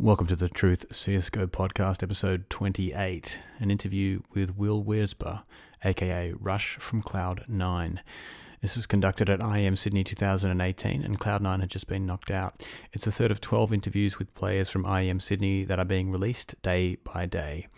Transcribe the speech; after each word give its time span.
Welcome 0.00 0.28
to 0.28 0.36
the 0.36 0.48
Truth 0.48 0.88
CSGO 0.88 1.48
podcast, 1.48 2.02
episode 2.02 2.48
28, 2.48 3.38
an 3.58 3.70
interview 3.70 4.22
with 4.32 4.56
Will 4.56 4.82
Wierzba, 4.82 5.44
aka 5.84 6.32
Rush 6.40 6.76
from 6.76 7.02
Cloud9. 7.02 7.98
This 8.62 8.76
was 8.76 8.86
conducted 8.86 9.28
at 9.28 9.40
IEM 9.40 9.76
Sydney 9.76 10.02
2018, 10.02 11.04
and 11.04 11.20
Cloud9 11.20 11.60
had 11.60 11.68
just 11.68 11.86
been 11.86 12.06
knocked 12.06 12.30
out. 12.30 12.66
It's 12.94 13.04
the 13.04 13.12
third 13.12 13.30
of 13.30 13.42
12 13.42 13.74
interviews 13.74 14.18
with 14.18 14.34
players 14.34 14.70
from 14.70 14.84
IEM 14.84 15.20
Sydney 15.20 15.64
that 15.64 15.78
are 15.78 15.84
being 15.84 16.10
released 16.10 16.54
day 16.62 16.96
by 17.04 17.26
day. 17.26 17.68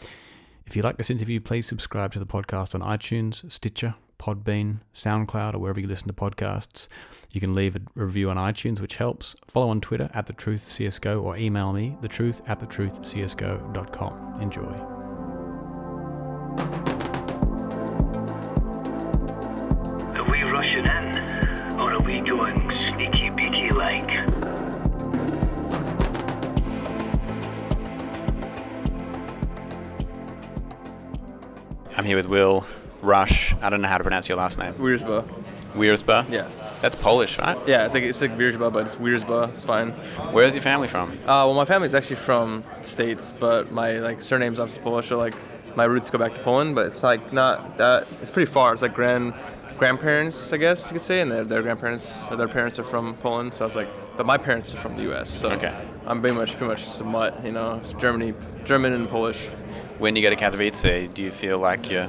If 0.72 0.76
you 0.76 0.82
like 0.82 0.96
this 0.96 1.10
interview, 1.10 1.38
please 1.38 1.66
subscribe 1.66 2.12
to 2.12 2.18
the 2.18 2.24
podcast 2.24 2.74
on 2.74 2.80
iTunes, 2.80 3.52
Stitcher, 3.52 3.92
Podbean, 4.18 4.78
SoundCloud, 4.94 5.52
or 5.52 5.58
wherever 5.58 5.78
you 5.78 5.86
listen 5.86 6.06
to 6.06 6.14
podcasts. 6.14 6.88
You 7.30 7.42
can 7.42 7.54
leave 7.54 7.76
a 7.76 7.80
review 7.94 8.30
on 8.30 8.38
iTunes, 8.38 8.80
which 8.80 8.96
helps. 8.96 9.36
Follow 9.48 9.68
on 9.68 9.82
Twitter 9.82 10.08
at 10.14 10.24
the 10.24 10.32
Truth 10.32 10.66
CSGO 10.66 11.22
or 11.22 11.36
email 11.36 11.74
me, 11.74 11.98
thetruth 12.00 12.40
at 12.48 12.58
thetruthcsgo.com. 12.58 14.40
Enjoy. 14.40 15.01
I'm 32.02 32.06
here 32.06 32.16
with 32.16 32.26
Will 32.26 32.66
Rush. 33.00 33.54
I 33.62 33.70
don't 33.70 33.80
know 33.80 33.86
how 33.86 33.96
to 33.96 34.02
pronounce 34.02 34.28
your 34.28 34.36
last 34.36 34.58
name. 34.58 34.72
Wiersbe. 34.74 35.22
Wiersbe? 35.74 36.28
Yeah. 36.32 36.48
That's 36.80 36.96
Polish, 36.96 37.38
right? 37.38 37.56
Yeah, 37.64 37.84
it's 37.84 37.94
like 37.94 38.02
it's 38.02 38.20
like 38.20 38.36
Wiersbe, 38.36 38.72
but 38.72 38.86
it's 38.86 38.96
Wiersbe. 38.96 39.50
It's 39.50 39.62
fine. 39.62 39.90
Where's 40.32 40.52
your 40.52 40.62
family 40.62 40.88
from? 40.88 41.12
Uh, 41.12 41.46
well, 41.46 41.54
my 41.54 41.64
family's 41.64 41.94
actually 41.94 42.16
from 42.16 42.64
the 42.80 42.88
states, 42.88 43.32
but 43.38 43.70
my 43.70 44.00
like 44.00 44.20
surname's 44.20 44.58
obviously 44.58 44.82
Polish, 44.82 45.10
so 45.10 45.16
like 45.16 45.36
my 45.76 45.84
roots 45.84 46.10
go 46.10 46.18
back 46.18 46.34
to 46.34 46.42
Poland. 46.42 46.74
But 46.74 46.86
it's 46.86 47.04
like 47.04 47.32
not 47.32 47.78
that. 47.78 48.08
It's 48.20 48.32
pretty 48.32 48.50
far. 48.50 48.72
It's 48.72 48.82
like 48.82 48.94
grand 48.94 49.32
grandparents, 49.78 50.52
I 50.52 50.56
guess 50.56 50.86
you 50.88 50.94
could 50.94 51.02
say, 51.02 51.20
and 51.20 51.30
their, 51.30 51.44
their 51.44 51.62
grandparents, 51.62 52.20
or 52.32 52.36
their 52.36 52.48
parents 52.48 52.80
are 52.80 52.84
from 52.84 53.14
Poland. 53.18 53.54
So 53.54 53.64
I 53.64 53.66
was 53.68 53.76
like, 53.76 53.88
but 54.16 54.26
my 54.26 54.38
parents 54.38 54.74
are 54.74 54.78
from 54.78 54.96
the 54.96 55.02
U.S. 55.04 55.30
So 55.30 55.50
Okay. 55.52 55.72
I'm 56.06 56.20
pretty 56.20 56.36
much 56.36 56.56
pretty 56.56 56.66
much 56.66 57.00
mutt, 57.04 57.44
you 57.44 57.52
know, 57.52 57.74
it's 57.76 57.92
Germany, 57.92 58.34
German 58.64 58.92
and 58.92 59.08
Polish. 59.08 59.50
When 60.02 60.16
you 60.16 60.22
go 60.22 60.30
to 60.30 60.36
Katowice, 60.36 61.14
do 61.14 61.22
you 61.22 61.30
feel 61.30 61.58
like 61.60 61.88
you're 61.88 62.08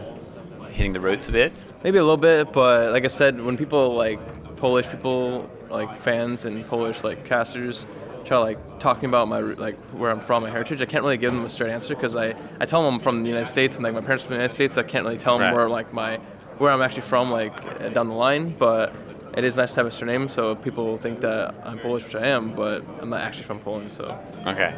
hitting 0.72 0.94
the 0.94 1.00
roots 1.00 1.30
a 1.30 1.32
bit? 1.32 1.54
Maybe 1.84 2.00
a 2.00 2.02
little 2.02 2.18
bit, 2.18 2.52
but 2.52 2.92
like 2.92 3.06
I 3.06 3.08
said, 3.08 3.40
when 3.40 3.56
people 3.56 3.94
like 3.94 4.20
Polish 4.56 4.88
people, 4.88 5.48
like 5.70 6.02
fans 6.02 6.46
and 6.46 6.68
Polish 6.68 7.04
like 7.04 7.24
casters, 7.24 7.86
try 8.26 8.40
like 8.40 8.80
talking 8.80 9.10
about 9.10 9.28
my 9.28 9.42
like 9.42 9.78
where 9.92 10.10
I'm 10.10 10.22
from, 10.22 10.42
my 10.42 10.50
heritage, 10.50 10.82
I 10.82 10.86
can't 10.86 11.04
really 11.04 11.18
give 11.18 11.32
them 11.34 11.46
a 11.46 11.50
straight 11.50 11.70
answer 11.70 11.94
because 11.94 12.16
I, 12.16 12.34
I 12.60 12.66
tell 12.66 12.82
them 12.82 12.96
I'm 12.96 13.00
from 13.00 13.22
the 13.22 13.30
United 13.30 13.46
States 13.46 13.76
and 13.76 13.84
like 13.84 13.94
my 13.94 14.02
parents 14.02 14.24
are 14.24 14.28
from 14.30 14.34
the 14.34 14.38
United 14.38 14.56
States, 14.56 14.74
so 14.74 14.82
I 14.82 14.86
can't 14.86 15.06
really 15.06 15.20
tell 15.20 15.38
them 15.38 15.50
Right. 15.50 15.54
where 15.54 15.70
like 15.70 15.94
my 15.94 16.18
where 16.58 16.72
I'm 16.72 16.82
actually 16.82 17.04
from 17.04 17.30
like 17.30 17.94
down 17.94 18.08
the 18.08 18.16
line. 18.16 18.56
But 18.58 18.92
it 19.36 19.44
is 19.44 19.56
nice 19.58 19.74
to 19.74 19.80
have 19.80 19.88
a 19.88 19.92
surname, 19.92 20.30
so 20.30 20.56
people 20.56 20.98
think 20.98 21.22
that 21.22 21.56
I'm 21.64 21.80
Polish, 21.80 22.04
which 22.04 22.16
I 22.16 22.28
am, 22.28 22.54
but 22.54 22.84
I'm 23.02 23.10
not 23.10 23.22
actually 23.22 23.44
from 23.44 23.60
Poland. 23.60 23.92
So 23.92 24.18
Okay. 24.46 24.76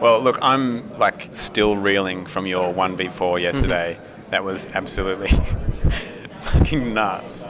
Well, 0.00 0.20
look, 0.20 0.38
I'm 0.42 0.96
like 0.98 1.30
still 1.32 1.76
reeling 1.76 2.26
from 2.26 2.46
your 2.46 2.72
1v4 2.72 3.40
yesterday. 3.40 3.98
that 4.30 4.44
was 4.44 4.66
absolutely 4.74 5.28
fucking 6.40 6.92
nuts. 6.94 7.46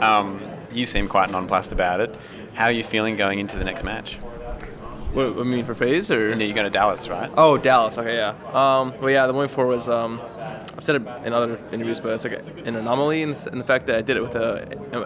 Um, 0.00 0.40
you 0.72 0.86
seem 0.86 1.08
quite 1.08 1.30
nonplussed 1.30 1.72
about 1.72 2.00
it. 2.00 2.14
How 2.54 2.64
are 2.66 2.72
you 2.72 2.84
feeling 2.84 3.16
going 3.16 3.38
into 3.38 3.56
the 3.58 3.64
next 3.64 3.84
match? 3.84 4.18
what, 5.12 5.34
what 5.34 5.46
I 5.46 5.48
mean 5.48 5.64
for 5.64 5.74
FaZe 5.74 6.10
or? 6.10 6.30
And 6.30 6.40
you're 6.40 6.52
going 6.52 6.64
to 6.64 6.70
Dallas, 6.70 7.08
right? 7.08 7.30
Oh, 7.36 7.56
Dallas. 7.56 7.98
Okay, 7.98 8.16
yeah. 8.16 8.34
Um, 8.52 8.92
well, 9.00 9.10
yeah, 9.10 9.26
the 9.26 9.32
1v4 9.32 9.66
was 9.66 9.88
um, 9.88 10.20
I've 10.78 10.84
said 10.84 10.94
it 10.94 11.02
in 11.26 11.32
other 11.32 11.58
interviews, 11.72 11.98
but 11.98 12.12
it's 12.12 12.22
like 12.22 12.34
an 12.64 12.76
anomaly 12.76 13.22
in, 13.22 13.32
the- 13.34 13.48
in 13.50 13.58
the 13.58 13.64
fact 13.64 13.86
that 13.88 13.96
I 13.96 14.00
did 14.00 14.16
it 14.16 14.22
with 14.22 14.36
a 14.36 14.62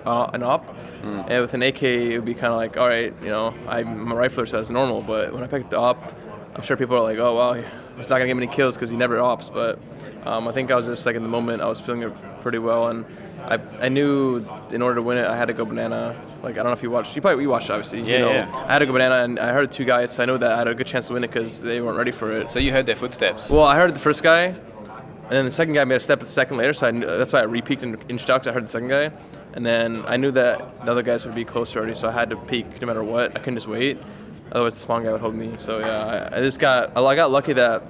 uh, 0.06 0.30
an 0.34 0.42
AWP, 0.42 1.28
and 1.30 1.41
with 1.41 1.54
an 1.54 1.62
AK, 1.62 1.82
it 1.82 2.19
would 2.19 2.26
be 2.26 2.34
kind 2.34 2.52
of 2.52 2.58
like, 2.58 2.76
all 2.76 2.86
right, 2.88 3.14
you 3.22 3.30
know, 3.30 3.54
I'm 3.66 4.12
a 4.12 4.14
rifler, 4.14 4.46
so 4.46 4.58
that's 4.58 4.69
normal. 4.69 5.00
But 5.00 5.32
when 5.32 5.42
I 5.42 5.46
picked 5.46 5.70
the 5.70 5.78
AWP, 5.78 6.14
I'm 6.56 6.62
sure 6.62 6.76
people 6.76 6.96
are 6.96 7.02
like, 7.02 7.16
oh 7.16 7.34
well, 7.36 7.54
he's 7.54 8.10
not 8.10 8.19
gonna 8.19 8.26
get 8.26 8.34
many 8.34 8.48
kills 8.48 8.76
because 8.76 8.91
he 8.91 8.98
never 8.98 9.16
AWPs. 9.16 9.50
But 9.50 9.78
um, 10.26 10.46
I 10.46 10.52
think 10.52 10.70
I 10.70 10.74
was 10.76 10.84
just 10.84 11.06
like 11.06 11.16
in 11.16 11.22
the 11.22 11.28
moment, 11.30 11.62
I 11.62 11.69
was 11.69 11.80
feeling 11.80 12.02
it 12.02 12.12
pretty 12.42 12.58
well, 12.58 12.88
and 12.88 13.06
I, 13.41 13.58
I 13.80 13.88
knew 13.88 14.46
in 14.72 14.82
order 14.82 14.96
to 14.96 15.02
win 15.02 15.16
it, 15.16 15.26
I 15.26 15.38
had 15.38 15.46
to 15.48 15.54
go 15.54 15.64
banana. 15.64 16.14
Like 16.42 16.52
I 16.52 16.56
don't 16.56 16.66
know 16.66 16.72
if 16.72 16.82
you 16.82 16.91
watched, 16.91 17.16
you 17.16 17.22
probably 17.22 17.44
you 17.44 17.48
watched 17.48 17.70
obviously. 17.70 18.02
Yeah, 18.02 18.12
you 18.12 18.19
know, 18.19 18.30
yeah. 18.32 18.64
I 18.69 18.75
had 18.75 18.80
to 18.80 18.86
go 18.86 18.92
banana, 18.92 19.25
and 19.25 19.38
I 19.41 19.52
heard 19.54 19.72
two 19.72 19.86
guys, 19.86 20.12
so 20.12 20.22
I 20.22 20.26
know 20.26 20.36
that 20.36 20.50
I 20.52 20.58
had 20.58 20.69
a 20.69 20.75
good 20.75 20.86
chance 20.86 21.06
to 21.06 21.14
win 21.14 21.25
it 21.25 21.28
because 21.28 21.62
they 21.62 21.80
weren't 21.80 21.96
ready 21.96 22.12
for 22.12 22.30
it. 22.30 22.50
So 22.52 22.58
you 22.58 22.72
heard 22.72 22.84
their 22.84 22.94
footsteps. 22.96 23.48
Well, 23.48 23.62
I 23.64 23.76
heard 23.76 23.94
the 23.94 24.00
first 24.00 24.22
guy, 24.22 24.54
and 25.32 25.38
then 25.38 25.44
the 25.47 25.50
second 25.50 25.72
guy 25.72 25.84
made 25.84 25.97
a 25.97 26.00
step 26.00 26.20
a 26.20 26.26
second 26.26 26.59
later, 26.59 26.75
so 26.75 26.87
I 26.88 26.91
knew, 26.91 27.06
that's 27.06 27.32
why 27.32 27.38
I 27.41 27.44
repeaked 27.44 27.82
in 27.82 27.98
inch 28.10 28.26
dogs. 28.26 28.47
I 28.47 28.53
heard 28.53 28.65
the 28.65 28.69
second 28.69 28.88
guy, 28.88 29.10
and 29.54 29.65
then 29.65 30.04
I 30.06 30.19
knew 30.19 30.31
that 30.32 30.84
the 30.84 30.91
other 30.93 31.03
guys 31.03 31.25
would 31.25 31.34
be 31.34 31.47
closer 31.47 31.78
already, 31.78 31.94
so 31.94 32.06
I 32.06 32.12
had 32.12 32.28
to 32.31 32.37
peek 32.37 32.82
no 32.82 32.87
matter 32.87 33.03
what. 33.03 33.34
I 33.34 33.38
couldn't 33.38 33.54
just 33.56 33.66
wait, 33.66 33.98
otherwise 34.50 34.75
the 34.75 34.81
spawn 34.81 35.04
guy 35.04 35.10
would 35.12 35.22
hold 35.22 35.34
me. 35.34 35.54
So 35.56 35.78
yeah, 35.78 36.28
I, 36.32 36.37
I 36.37 36.41
just 36.41 36.60
got 36.60 36.94
I 36.94 37.15
got 37.16 37.31
lucky 37.31 37.54
that 37.54 37.81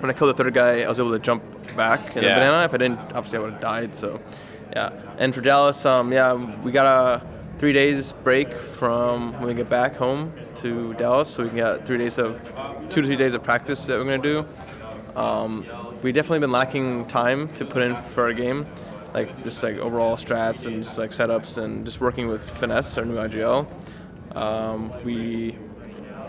when 0.00 0.10
I 0.10 0.12
killed 0.12 0.30
the 0.36 0.42
third 0.42 0.54
guy, 0.54 0.82
I 0.82 0.88
was 0.88 0.98
able 0.98 1.12
to 1.12 1.20
jump 1.20 1.44
back 1.76 2.16
in 2.16 2.24
Yeah. 2.24 2.30
the 2.34 2.40
banana. 2.40 2.64
If 2.64 2.74
I 2.74 2.78
didn't, 2.78 2.98
obviously 3.14 3.38
I 3.38 3.42
would 3.42 3.52
have 3.52 3.60
died. 3.62 3.94
So 3.94 4.20
yeah, 4.72 4.90
and 5.18 5.32
for 5.32 5.40
Dallas, 5.40 5.86
um, 5.86 6.12
yeah, 6.12 6.32
we 6.34 6.72
got 6.72 6.86
a 6.86 7.26
three 7.58 7.72
days 7.72 8.10
break 8.10 8.52
from 8.52 9.34
when 9.34 9.44
we 9.46 9.54
get 9.54 9.68
back 9.70 9.94
home 9.94 10.32
to 10.56 10.94
Dallas, 10.94 11.28
so 11.28 11.44
we 11.44 11.50
can 11.50 11.58
get 11.58 11.86
three 11.86 11.98
days 11.98 12.18
of 12.18 12.40
two 12.88 13.02
to 13.02 13.06
three 13.06 13.14
days 13.14 13.34
of 13.34 13.44
practice 13.44 13.82
that 13.84 13.96
we're 14.00 14.04
gonna 14.04 14.18
do. 14.18 14.44
Um, 15.14 15.64
we 16.02 16.12
definitely 16.12 16.40
been 16.40 16.52
lacking 16.52 17.06
time 17.06 17.52
to 17.54 17.64
put 17.64 17.82
in 17.82 17.96
for 17.96 18.28
a 18.28 18.34
game, 18.34 18.66
like 19.14 19.42
just 19.44 19.62
like 19.62 19.76
overall 19.76 20.16
strats 20.16 20.66
and 20.66 20.82
just 20.82 20.98
like 20.98 21.10
setups 21.10 21.58
and 21.58 21.84
just 21.84 22.00
working 22.00 22.28
with 22.28 22.48
FNS, 22.54 22.98
our 22.98 23.04
new 23.04 23.16
IGL. 23.16 24.36
Um, 24.36 24.92
we 25.04 25.56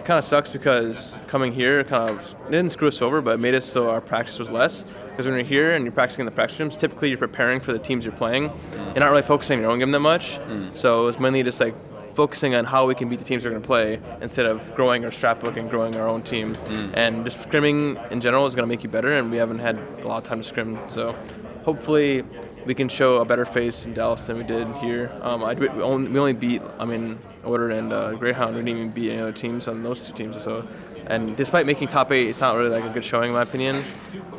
kind 0.05 0.17
of 0.19 0.25
sucks 0.25 0.51
because 0.51 1.21
coming 1.27 1.53
here 1.53 1.83
kind 1.83 2.09
of 2.09 2.35
didn't 2.51 2.69
screw 2.71 2.89
us 2.89 3.01
over, 3.01 3.21
but 3.21 3.35
it 3.35 3.39
made 3.39 3.55
us 3.55 3.65
so 3.65 3.89
our 3.89 4.01
practice 4.01 4.37
was 4.39 4.49
less. 4.51 4.85
Because 5.09 5.27
when 5.27 5.35
you're 5.35 5.45
here 5.45 5.71
and 5.73 5.85
you're 5.85 5.91
practicing 5.91 6.21
in 6.21 6.25
the 6.25 6.31
practice 6.31 6.59
rooms, 6.59 6.75
typically 6.75 7.09
you're 7.09 7.17
preparing 7.19 7.59
for 7.59 7.71
the 7.71 7.79
teams 7.79 8.03
you're 8.03 8.15
playing. 8.15 8.49
You're 8.73 8.99
not 8.99 9.11
really 9.11 9.21
focusing 9.21 9.57
on 9.59 9.61
your 9.61 9.71
own 9.71 9.79
game 9.79 9.91
that 9.91 9.99
much. 9.99 10.39
So 10.73 11.03
it 11.03 11.05
was 11.05 11.19
mainly 11.19 11.43
just 11.43 11.59
like 11.59 11.75
focusing 12.13 12.55
on 12.55 12.65
how 12.65 12.85
we 12.87 12.95
can 12.95 13.09
beat 13.09 13.19
the 13.19 13.25
teams 13.25 13.43
we're 13.43 13.51
going 13.51 13.61
to 13.61 13.65
play 13.65 13.99
instead 14.21 14.45
of 14.45 14.75
growing 14.75 15.03
our 15.05 15.11
strat 15.11 15.39
book 15.39 15.57
and 15.57 15.69
growing 15.69 15.95
our 15.95 16.07
own 16.07 16.21
team. 16.21 16.55
And 16.93 17.23
just 17.23 17.39
scrimming 17.39 18.11
in 18.11 18.21
general 18.21 18.45
is 18.45 18.55
going 18.55 18.67
to 18.67 18.73
make 18.73 18.83
you 18.83 18.89
better, 18.89 19.11
and 19.11 19.31
we 19.31 19.37
haven't 19.37 19.59
had 19.59 19.77
a 19.77 20.07
lot 20.07 20.17
of 20.17 20.23
time 20.23 20.41
to 20.41 20.47
scrim. 20.47 20.79
So 20.87 21.15
hopefully 21.63 22.23
we 22.65 22.73
can 22.73 22.89
show 22.89 23.17
a 23.17 23.25
better 23.25 23.45
face 23.45 23.85
in 23.85 23.93
Dallas 23.93 24.25
than 24.25 24.37
we 24.37 24.43
did 24.43 24.67
here. 24.75 25.11
Um, 25.21 25.43
I, 25.43 25.53
we, 25.53 25.67
only, 25.69 26.11
we 26.11 26.19
only 26.19 26.33
beat, 26.33 26.61
I 26.79 26.85
mean, 26.85 27.19
Order 27.43 27.71
and 27.71 27.91
uh, 27.91 28.11
Grayhound. 28.13 28.55
We 28.55 28.63
didn't 28.63 28.79
even 28.79 28.91
beat 28.91 29.11
any 29.11 29.19
other 29.19 29.33
teams 29.33 29.67
on 29.67 29.83
those 29.83 30.07
two 30.07 30.13
teams. 30.13 30.41
So, 30.41 30.65
and 31.07 31.35
despite 31.35 31.65
making 31.65 31.89
top 31.89 32.11
eight, 32.11 32.29
it's 32.29 32.39
not 32.39 32.55
really 32.55 32.69
like 32.69 32.85
a 32.85 32.93
good 32.93 33.03
showing 33.03 33.29
in 33.29 33.35
my 33.35 33.41
opinion. 33.41 33.83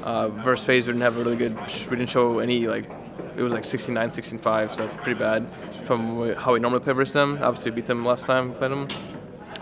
Uh, 0.03 0.29
versus 0.29 0.65
FaZe, 0.65 0.87
we 0.87 0.93
didn't 0.93 1.03
have 1.03 1.17
a 1.19 1.23
really 1.23 1.37
good. 1.37 1.55
We 1.91 1.97
didn't 1.97 2.09
show 2.09 2.39
any 2.39 2.67
like. 2.67 2.91
It 3.37 3.43
was 3.43 3.53
like 3.53 3.65
69, 3.65 4.11
65, 4.13 4.75
so 4.75 4.83
that's 4.83 4.95
pretty 4.95 5.19
bad 5.19 5.45
from 5.84 6.34
how 6.34 6.53
we 6.53 6.61
normally 6.61 6.81
play 6.81 6.93
versus 6.93 7.12
them. 7.15 7.39
Obviously, 7.43 7.71
we 7.71 7.77
beat 7.77 7.87
them 7.87 8.05
last 8.05 8.27
time 8.27 8.50
we 8.50 8.55
played 8.56 8.71
them. 8.71 8.89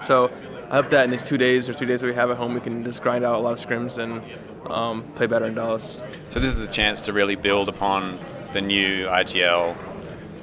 So 0.03 0.31
I 0.71 0.77
hope 0.77 0.91
that 0.91 1.05
in 1.05 1.11
these 1.11 1.25
two 1.25 1.37
days 1.37 1.69
or 1.69 1.75
three 1.75 1.87
days 1.87 2.01
that 2.01 2.07
we 2.07 2.15
have 2.15 2.31
at 2.31 2.37
home, 2.37 2.55
we 2.55 2.61
can 2.61 2.85
just 2.85 3.03
grind 3.03 3.25
out 3.25 3.37
a 3.37 3.39
lot 3.39 3.53
of 3.53 3.59
scrims 3.59 3.99
and 3.99 4.23
um, 4.71 5.03
play 5.15 5.27
better 5.27 5.47
in 5.47 5.55
Dallas. 5.55 6.03
So 6.31 6.41
this 6.41 6.53
is 6.53 6.61
a 6.61 6.67
chance 6.67 7.01
to 7.03 7.13
really 7.13 7.37
build 7.37 7.69
upon 7.69 8.19
the 8.53 8.61
new 8.61 9.07
IGL, 9.07 9.77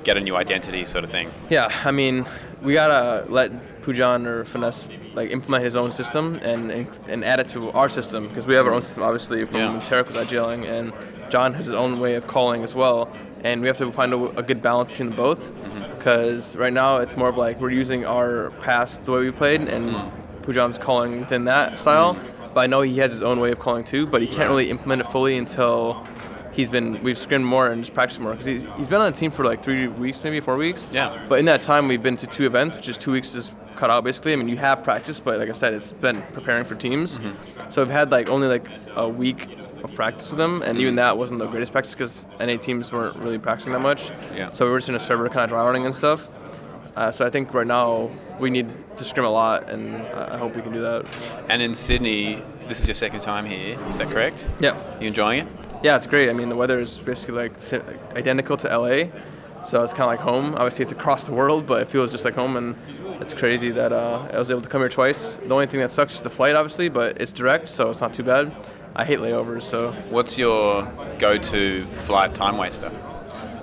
get 0.03 0.17
a 0.17 0.22
new 0.22 0.35
identity 0.35 0.85
sort 0.85 1.03
of 1.03 1.12
thing. 1.12 1.31
Yeah, 1.50 1.69
I 1.84 1.91
mean, 1.91 2.25
we 2.61 2.73
gotta 2.73 3.25
let 3.29 3.81
Pujan 3.81 4.25
or 4.25 4.44
FNS 4.44 5.16
like 5.16 5.31
implement 5.31 5.63
his 5.63 5.75
own 5.75 5.91
system 5.91 6.40
and 6.44 6.72
and, 7.07 7.25
add 7.25 7.40
it 7.40 7.50
to 7.50 7.72
our 7.72 7.90
system 7.90 8.28
because 8.28 8.46
we 8.46 8.53
have 8.53 8.67
our 8.67 8.73
own 8.73 8.81
system 8.81 9.03
obviously 9.03 9.43
from 9.46 9.59
Yeah. 9.59 9.79
Tarik 9.79 10.08
with 10.08 10.16
IGLing 10.16 10.66
and 10.66 10.93
John 11.31 11.53
has 11.55 11.66
his 11.66 11.76
own 11.76 11.99
way 11.99 12.16
of 12.16 12.28
calling 12.28 12.64
as 12.64 12.76
well. 12.76 13.11
And 13.44 13.62
we 13.62 13.68
have 13.68 13.78
to 13.78 13.91
find 13.91 14.14
a, 14.14 14.38
a 14.38 14.44
good 14.44 14.62
balance 14.62 14.91
between 14.91 15.12
the 15.12 15.16
both 15.16 15.53
mm-hmm. 15.53 15.96
because 15.96 16.56
right 16.56 16.74
now 16.74 16.97
it's 16.97 17.16
more 17.16 17.30
of 17.30 17.38
like 17.38 17.59
we're 17.59 17.72
using 17.72 18.06
our 18.06 18.52
past 18.62 19.06
the 19.06 19.12
way 19.12 19.20
we 19.22 19.32
played 19.32 19.62
and 19.62 19.91
mm-hmm. 19.91 20.41
Pujan's 20.41 20.78
calling 20.78 21.20
within 21.20 21.46
that 21.46 21.80
style. 21.80 22.16
Mm-hmm. 22.16 22.53
But 22.53 22.62
I 22.62 22.68
know 22.68 22.82
he 22.82 22.97
has 22.97 23.12
his 23.12 23.22
own 23.22 23.40
way 23.40 23.52
of 23.52 23.59
calling 23.59 23.84
too, 23.84 24.08
but 24.08 24.22
he 24.22 24.28
can't 24.28 24.50
really 24.50 24.70
implement 24.70 25.02
it 25.02 25.06
fully 25.06 25.38
until 25.38 26.06
he's 26.52 26.70
been 26.70 27.02
we've 27.03 27.18
scrimmed 27.18 27.46
more 27.46 27.68
and 27.68 27.84
just 27.84 27.94
practiced 27.94 28.20
more 28.20 28.32
because 28.32 28.46
he's, 28.46 28.66
he's 28.78 28.90
been 28.90 29.02
on 29.02 29.12
the 29.12 29.18
team 29.18 29.32
for 29.32 29.46
like 29.46 29.64
three 29.64 29.88
weeks, 29.88 30.24
maybe 30.24 30.40
four 30.40 30.58
weeks. 30.58 30.88
Yeah. 30.91 31.26
But 31.30 31.40
in 31.40 31.46
that 31.46 31.62
time, 31.62 31.88
we've 31.88 32.03
been 32.03 32.18
to 32.18 32.28
two 32.28 32.46
events, 32.46 32.76
which 32.76 32.90
is 32.90 32.97
two 32.97 33.12
weeks 33.12 33.36
is 33.36 33.52
cut 33.76 33.90
out 33.90 34.03
basically. 34.03 34.34
I 34.34 34.36
mean, 34.36 34.50
you 34.50 34.58
have 34.58 34.84
practice, 34.84 35.20
but 35.20 35.40
like 35.40 35.50
I 35.50 35.53
said, 35.53 35.74
it's 35.74 35.91
been 35.91 36.22
preparing 36.34 36.66
for 36.66 36.76
teams. 36.76 37.20
So 37.70 37.82
I've 37.82 37.90
had 37.90 38.12
like 38.12 38.30
only 38.30 38.47
like 38.47 38.68
a 38.96 39.08
week 39.08 39.47
of 39.84 39.93
practice 39.96 40.29
with 40.29 40.37
them, 40.37 40.61
and 40.61 40.78
even 40.79 40.96
that 40.96 41.17
wasn't 41.17 41.40
the 41.40 41.47
greatest 41.47 41.72
practice 41.72 41.93
because 41.93 42.28
NA 42.40 42.58
teams 42.58 42.91
weren't 42.91 43.16
really 43.17 43.37
practicing 43.37 43.73
that 43.73 43.79
much. 43.79 44.11
Yeah. 44.35 44.49
So 44.49 44.66
we 44.66 44.72
were 44.72 44.79
just 44.79 44.90
in 44.90 44.96
a 44.96 44.99
server 44.99 45.28
kind 45.29 45.41
of 45.41 45.49
dry 45.49 45.64
running 45.64 45.85
and 45.85 45.96
stuff. 45.96 46.29
Uh, 46.96 47.11
so 47.11 47.26
I 47.26 47.29
think 47.29 47.53
right 47.53 47.67
now 47.67 48.09
we 48.40 48.49
need 48.49 48.67
to 48.97 49.03
scrim 49.03 49.26
a 49.26 49.29
lot, 49.29 49.70
and 49.70 49.96
I 49.96 50.37
hope 50.37 50.55
we 50.55 50.61
can 50.61 50.73
do 50.73 50.81
that. 50.81 51.05
And 51.47 51.61
in 51.61 51.73
Sydney, 51.76 52.43
this 52.67 52.79
is 52.79 52.87
your 52.87 52.96
second 52.96 53.22
time 53.22 53.46
here. 53.46 53.79
Is 53.90 53.97
that 53.97 54.09
correct? 54.09 54.46
Yeah. 54.59 54.76
You 54.99 55.08
enjoying 55.08 55.46
it? 55.46 55.47
Yeah, 55.81 55.96
it's 55.96 56.08
great. 56.08 56.29
I 56.29 56.34
mean, 56.34 56.49
the 56.49 56.55
weather 56.58 56.79
is 56.79 56.97
basically 56.97 57.35
like 57.35 57.53
identical 58.17 58.58
to 58.58 58.67
LA, 58.78 59.09
so 59.64 59.81
it's 59.81 59.93
kind 59.93 60.03
of 60.03 60.08
like 60.08 60.20
home. 60.20 60.55
Obviously, 60.55 60.84
it's 60.84 60.91
across 60.91 61.23
the 61.23 61.31
world, 61.31 61.66
but 61.66 61.81
it 61.81 61.87
feels 61.87 62.11
just 62.11 62.26
like 62.26 62.35
home, 62.35 62.58
and 62.58 62.76
it's 63.22 63.34
crazy 63.34 63.70
that 63.72 63.93
uh, 63.93 64.28
I 64.34 64.37
was 64.37 64.52
able 64.52 64.61
to 64.61 64.67
come 64.67 64.81
here 64.81 64.90
twice. 64.90 65.37
The 65.37 65.53
only 65.53 65.67
thing 65.67 65.79
that 65.79 65.91
sucks 65.91 66.16
is 66.16 66.22
the 66.22 66.29
flight, 66.29 66.55
obviously, 66.55 66.90
but 66.90 67.22
it's 67.22 67.31
direct, 67.31 67.70
so 67.70 67.90
it's 67.90 68.02
not 68.02 68.14
too 68.14 68.23
bad. 68.23 68.52
I 68.96 69.06
hate 69.06 69.20
layovers, 69.20 69.64
so 69.64 69.91
What's 70.09 70.38
your 70.38 70.84
go-to 71.20 71.86
flight 71.86 72.34
time 72.36 72.58
waster? 72.58 72.91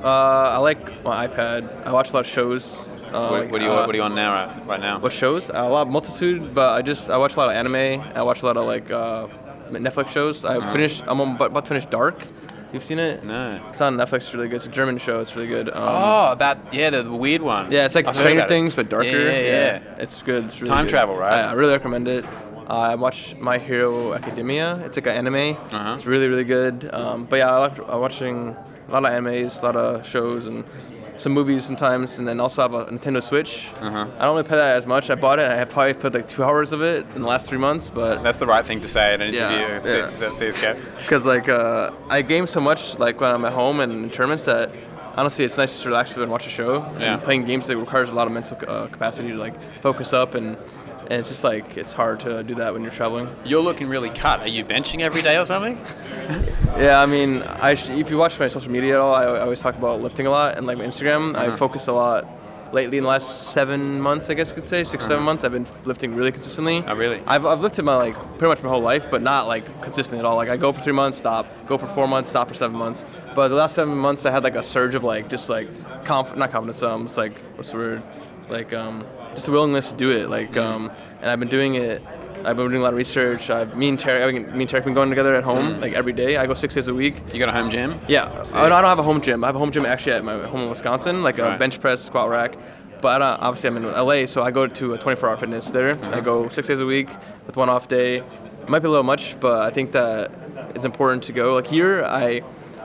uh, 0.02 0.08
I 0.54 0.58
like 0.58 1.02
my 1.04 1.26
iPad. 1.26 1.86
I 1.86 1.92
watch 1.92 2.10
a 2.10 2.12
lot 2.12 2.20
of 2.20 2.26
shows. 2.26 2.90
Uh, 3.12 3.28
What, 3.28 3.50
what, 3.50 3.60
are 3.60 3.64
you, 3.64 3.70
uh, 3.70 3.86
what 3.86 3.94
are 3.94 3.98
you 3.98 4.02
on 4.02 4.14
now, 4.14 4.32
right, 4.32 4.66
right 4.66 4.80
now? 4.80 4.98
What 4.98 5.12
shows? 5.12 5.48
A 5.50 5.62
lot, 5.68 5.86
of 5.86 5.92
multitude, 5.92 6.54
but 6.54 6.74
I 6.74 6.82
just 6.82 7.10
I 7.10 7.16
watch 7.16 7.34
a 7.34 7.38
lot 7.38 7.48
of 7.50 7.56
anime. 7.56 8.00
I 8.14 8.22
watch 8.22 8.42
a 8.42 8.46
lot 8.46 8.56
of 8.56 8.66
like 8.66 8.90
uh, 8.90 9.26
Netflix 9.70 10.08
shows. 10.08 10.44
I 10.44 10.72
finished. 10.72 11.02
I'm 11.06 11.20
on- 11.20 11.36
about 11.40 11.64
to 11.64 11.68
finish 11.68 11.86
Dark. 11.86 12.26
You've 12.72 12.82
seen 12.84 12.98
it? 12.98 13.24
No. 13.24 13.60
It's 13.70 13.80
on 13.80 13.96
Netflix. 13.96 14.16
It's 14.16 14.34
really 14.34 14.48
good. 14.48 14.56
It's 14.56 14.66
a 14.66 14.70
German 14.70 14.98
show. 14.98 15.20
It's 15.20 15.34
really 15.36 15.48
good. 15.48 15.68
Um, 15.68 15.76
Oh, 15.78 16.32
about 16.32 16.58
yeah, 16.74 16.90
the, 16.90 17.04
weird 17.10 17.40
one. 17.40 17.70
Yeah, 17.72 17.86
it's 17.86 17.94
like 17.94 18.06
Stranger 18.12 18.40
about 18.40 18.46
it. 18.50 18.54
Things, 18.54 18.74
but 18.74 18.88
darker. 18.90 19.08
Yeah, 19.08 19.30
yeah, 19.30 19.40
yeah. 19.40 19.80
It's 19.98 20.20
good. 20.22 20.46
It's 20.46 20.60
really 20.60 20.74
Time 20.74 20.84
good. 20.86 20.90
travel, 20.90 21.16
right? 21.16 21.32
I, 21.44 21.50
I 21.50 21.52
really 21.52 21.72
recommend 21.72 22.08
it. 22.08 22.24
Uh, 22.68 22.72
I 22.72 22.94
watched 22.96 23.36
My 23.38 23.58
Hero 23.58 24.12
Academia. 24.14 24.80
It's 24.84 24.96
like 24.96 25.06
an 25.06 25.16
anime. 25.16 25.56
Uh-huh. 25.72 25.94
It's 25.94 26.06
really, 26.06 26.28
really 26.28 26.44
good. 26.44 26.90
Um, 26.92 27.24
but 27.24 27.36
yeah, 27.36 27.54
I 27.54 27.58
like 27.58 27.78
I'm 27.88 28.00
watching 28.00 28.56
a 28.88 28.92
lot 28.92 29.04
of 29.04 29.10
animes, 29.12 29.62
a 29.62 29.66
lot 29.66 29.76
of 29.76 30.04
shows, 30.06 30.46
and 30.46 30.64
some 31.16 31.32
movies 31.32 31.64
sometimes. 31.64 32.18
And 32.18 32.26
then 32.26 32.40
also 32.40 32.62
have 32.62 32.74
a 32.74 32.86
Nintendo 32.86 33.22
Switch. 33.22 33.68
Uh-huh. 33.80 34.06
I 34.18 34.24
don't 34.24 34.34
really 34.34 34.48
play 34.48 34.56
that 34.58 34.76
as 34.76 34.86
much. 34.86 35.10
I 35.10 35.14
bought 35.14 35.38
it. 35.38 35.48
I 35.48 35.54
have 35.54 35.68
probably 35.70 35.94
played 35.94 36.14
like 36.14 36.26
two 36.26 36.42
hours 36.42 36.72
of 36.72 36.82
it 36.82 37.06
in 37.14 37.22
the 37.22 37.28
last 37.28 37.46
three 37.46 37.58
months. 37.58 37.88
But 37.88 38.24
That's 38.24 38.40
the 38.40 38.46
right 38.46 38.66
thing 38.66 38.80
to 38.80 38.88
say 38.88 39.14
in 39.14 39.22
an 39.22 39.32
Yeah, 39.32 39.52
interview. 39.80 40.50
yeah. 40.62 40.74
Because 40.98 41.24
like 41.24 41.48
uh, 41.48 41.92
I 42.10 42.22
game 42.22 42.48
so 42.48 42.60
much 42.60 42.98
like 42.98 43.20
when 43.20 43.30
I'm 43.30 43.44
at 43.44 43.52
home 43.52 43.78
and 43.78 43.92
in 43.92 44.10
tournaments 44.10 44.44
that 44.46 44.72
honestly 45.16 45.44
it's 45.44 45.56
nice 45.56 45.82
to 45.82 45.88
relax 45.88 46.12
with 46.14 46.24
and 46.24 46.32
watch 46.32 46.48
a 46.48 46.50
show. 46.50 46.78
Yeah. 46.98 47.14
And 47.14 47.22
playing 47.22 47.44
games 47.44 47.68
that 47.68 47.76
requires 47.76 48.10
a 48.10 48.14
lot 48.14 48.26
of 48.26 48.32
mental 48.32 48.58
uh, 48.68 48.88
capacity 48.88 49.28
to 49.28 49.36
like 49.36 49.54
focus 49.80 50.12
up 50.12 50.34
and 50.34 50.56
and 51.10 51.20
it's 51.20 51.28
just 51.28 51.44
like 51.44 51.76
it's 51.76 51.92
hard 51.92 52.20
to 52.20 52.42
do 52.42 52.54
that 52.56 52.72
when 52.72 52.82
you're 52.82 52.90
traveling. 52.92 53.28
You're 53.44 53.62
looking 53.62 53.88
really 53.88 54.10
cut. 54.10 54.40
Are 54.40 54.48
you 54.48 54.64
benching 54.64 55.00
every 55.00 55.22
day 55.22 55.36
or 55.38 55.44
something? 55.46 55.78
Yeah, 56.76 57.00
I 57.00 57.06
mean, 57.06 57.42
I 57.42 57.74
sh- 57.74 57.88
if 57.88 58.10
you 58.10 58.18
watch 58.18 58.38
my 58.38 58.48
social 58.48 58.70
media 58.70 58.94
at 58.94 59.00
all, 59.00 59.14
I, 59.14 59.22
I 59.24 59.40
always 59.40 59.60
talk 59.60 59.76
about 59.76 60.02
lifting 60.02 60.26
a 60.26 60.30
lot 60.30 60.58
and 60.58 60.66
like 60.66 60.76
my 60.76 60.84
Instagram. 60.84 61.34
I 61.34 61.46
Uh-huh. 61.46 61.56
focus 61.56 61.86
a 61.86 61.92
lot 61.92 62.26
lately 62.72 62.98
in 62.98 63.04
the 63.04 63.08
last 63.08 63.52
seven 63.52 63.98
months, 63.98 64.28
I 64.28 64.34
guess 64.34 64.50
you 64.50 64.56
could 64.56 64.68
say 64.68 64.84
6 64.84 65.06
seven 65.06 65.24
months. 65.24 65.42
I've 65.42 65.52
been 65.52 65.66
lifting 65.86 66.14
really 66.14 66.32
consistently. 66.32 66.78
Uh-huh. 66.78 66.90
Oh, 66.92 66.96
really? 66.96 67.22
I've, 67.26 67.46
I've 67.46 67.60
lifted 67.60 67.84
my 67.84 67.96
like 67.96 68.14
pretty 68.38 68.48
much 68.48 68.62
my 68.62 68.68
whole 68.68 68.82
life, 68.82 69.08
but 69.10 69.22
not 69.22 69.46
like 69.46 69.64
consistently 69.80 70.18
at 70.18 70.26
all. 70.26 70.36
Like 70.36 70.50
I 70.50 70.58
go 70.58 70.70
for 70.70 70.82
three 70.82 70.92
months, 70.92 71.16
stop. 71.16 71.46
Go 71.66 71.78
for 71.78 71.86
four 71.86 72.06
months, 72.06 72.28
stop 72.28 72.48
for 72.48 72.54
seven 72.54 72.76
months. 72.76 73.06
But 73.34 73.48
the 73.48 73.54
last 73.54 73.74
seven 73.74 73.96
months, 73.96 74.26
I 74.26 74.30
had 74.30 74.44
like 74.44 74.56
a 74.56 74.62
surge 74.62 74.94
of 74.94 75.02
like 75.02 75.30
just 75.30 75.48
like 75.48 75.68
conf- 76.04 76.36
not 76.36 76.50
confidence. 76.50 76.82
Um, 76.82 77.06
it's 77.06 77.16
like 77.16 77.38
what's 77.54 77.70
the 77.70 77.78
word? 77.78 78.02
Like 78.50 78.74
um, 78.74 79.02
just 79.36 79.46
the 79.46 79.52
willingness 79.52 79.90
to 79.90 79.96
do 79.96 80.10
it. 80.10 80.28
Like 80.28 80.52
mm-hmm. 80.52 80.58
um, 80.58 80.92
and 81.20 81.30
I've 81.30 81.38
been 81.38 81.48
doing 81.48 81.76
it. 81.76 82.02
I've 82.44 82.56
been 82.56 82.68
doing 82.68 82.80
a 82.80 82.84
lot 82.84 82.92
of 82.92 82.96
research. 82.96 83.50
I've, 83.50 83.76
me 83.76 83.88
and 83.88 83.98
Terry, 83.98 84.32
me 84.32 84.38
and 84.38 84.68
Terry 84.68 84.80
have 84.80 84.84
been 84.84 84.94
going 84.94 85.08
together 85.08 85.34
at 85.34 85.42
home 85.42 85.72
mm-hmm. 85.72 85.80
like 85.80 85.94
every 85.94 86.12
day. 86.12 86.36
I 86.36 86.46
go 86.46 86.54
six 86.54 86.74
days 86.74 86.88
a 86.88 86.94
week. 86.94 87.16
You 87.32 87.38
got 87.38 87.48
a 87.48 87.52
home 87.52 87.70
gym? 87.70 87.98
Yeah, 88.08 88.26
I 88.26 88.28
don't, 88.28 88.54
oh, 88.54 88.62
I 88.62 88.68
don't 88.68 88.84
have 88.84 88.98
a 88.98 89.02
home 89.02 89.20
gym. 89.20 89.42
I 89.42 89.48
have 89.48 89.56
a 89.56 89.58
home 89.58 89.72
gym 89.72 89.84
actually 89.84 90.12
at 90.12 90.24
my 90.24 90.46
home 90.46 90.62
in 90.62 90.68
Wisconsin, 90.68 91.22
like 91.22 91.38
a 91.38 91.42
Right. 91.42 91.58
bench 91.58 91.80
press, 91.80 92.02
squat 92.02 92.28
rack. 92.28 92.56
But 93.00 93.20
I 93.20 93.32
don't, 93.36 93.42
obviously 93.42 93.68
I'm 93.68 93.76
in 93.78 93.84
LA, 93.84 94.26
so 94.26 94.42
I 94.42 94.50
go 94.50 94.66
to 94.66 94.94
a 94.94 94.98
24-hour 94.98 95.36
fitness 95.38 95.70
there. 95.70 95.90
I 95.90 95.94
mm-hmm. 95.94 96.24
go 96.24 96.48
six 96.48 96.68
days 96.68 96.80
a 96.80 96.86
week 96.86 97.08
with 97.46 97.56
one 97.56 97.68
off 97.68 97.88
day. 97.88 98.18
It 98.18 98.68
might 98.68 98.80
be 98.80 98.86
a 98.86 98.90
little 98.90 99.04
much, 99.04 99.38
but 99.40 99.62
I 99.62 99.70
think 99.70 99.92
that 99.92 100.30
it's 100.74 100.84
important 100.84 101.24
to 101.24 101.32
go. 101.32 101.54
Like 101.54 101.66
here, 101.66 102.04
I 102.04 102.42